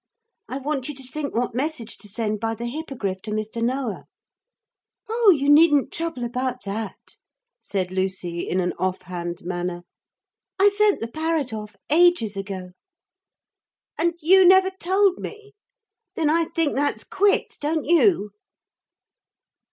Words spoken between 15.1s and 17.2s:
me! Then I think that's